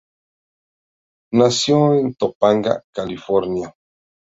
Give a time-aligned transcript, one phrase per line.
[1.31, 3.75] Nació en Topanga, California.